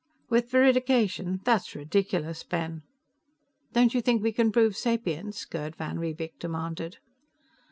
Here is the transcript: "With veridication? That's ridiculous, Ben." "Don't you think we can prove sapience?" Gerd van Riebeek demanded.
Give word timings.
"With 0.31 0.49
veridication? 0.49 1.41
That's 1.43 1.75
ridiculous, 1.75 2.41
Ben." 2.41 2.81
"Don't 3.73 3.93
you 3.93 4.01
think 4.01 4.23
we 4.23 4.31
can 4.31 4.51
prove 4.51 4.75
sapience?" 4.75 5.45
Gerd 5.45 5.75
van 5.75 5.99
Riebeek 5.99 6.39
demanded. 6.39 6.97